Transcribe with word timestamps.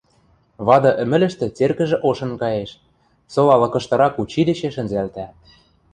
Вады 0.67 0.91
ӹмӹлӹштӹ 1.03 1.45
церкӹжӹ 1.57 1.97
ошын 2.09 2.31
каеш, 2.41 2.71
сола 3.33 3.55
лыкыштырак 3.61 4.13
училище 4.23 4.69
шӹнзӓлтӓ. 4.75 5.25